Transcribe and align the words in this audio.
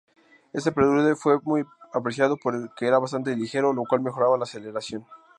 Este 0.51 0.71
prelude 0.71 1.15
fue 1.15 1.39
muy 1.43 1.63
apreciado 1.93 2.35
porque 2.41 2.87
era 2.87 2.97
bastante 2.97 3.35
ligero, 3.35 3.71
lo 3.71 3.83
cual 3.83 4.01
mejoraba 4.01 4.35
la 4.35 4.45
aceleración. 4.45 5.05